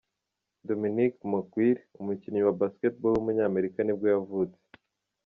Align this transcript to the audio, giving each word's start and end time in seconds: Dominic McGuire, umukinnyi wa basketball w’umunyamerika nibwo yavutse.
Dominic 0.67 1.13
McGuire, 1.31 1.83
umukinnyi 1.99 2.39
wa 2.45 2.53
basketball 2.59 3.13
w’umunyamerika 3.13 3.79
nibwo 3.81 4.05
yavutse. 4.13 4.59